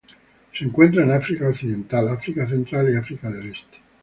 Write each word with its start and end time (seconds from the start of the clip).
Se 0.57 0.63
encuentra 0.63 1.03
en 1.03 1.11
África 1.11 1.47
occidental 1.47 2.09
África 2.09 2.47
Central 2.47 2.91
y 2.91 2.95
África 2.95 3.29
del 3.29 3.49
Este. 3.51 3.77